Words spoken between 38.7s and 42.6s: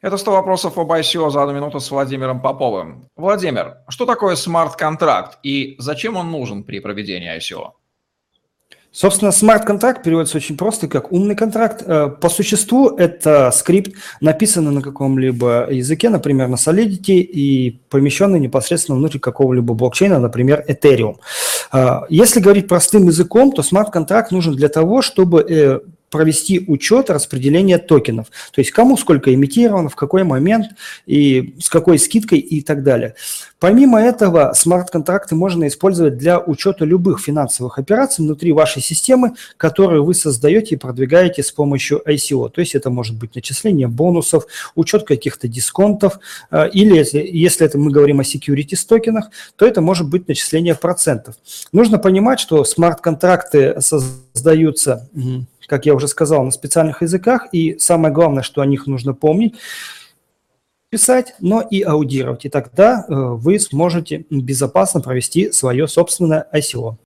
системы, которые вы создаете и продвигаете с помощью ICO. То